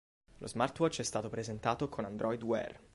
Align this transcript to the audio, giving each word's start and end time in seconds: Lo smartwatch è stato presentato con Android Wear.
Lo 0.39 0.47
smartwatch 0.47 1.01
è 1.01 1.03
stato 1.03 1.29
presentato 1.29 1.87
con 1.87 2.05
Android 2.05 2.41
Wear. 2.43 2.79